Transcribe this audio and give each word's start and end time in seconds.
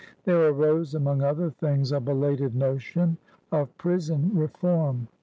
There 0.23 0.47
arose, 0.47 0.95
among 0.95 1.21
other 1.21 1.51
things, 1.51 1.91
a 1.91 1.99
be 1.99 2.11
lated 2.13 2.55
notion 2.55 3.17
of 3.51 3.77
prison 3.77 4.31
reform. 4.33 5.07